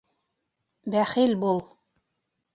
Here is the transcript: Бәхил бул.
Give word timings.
Бәхил 0.95 1.37
бул. 1.45 1.63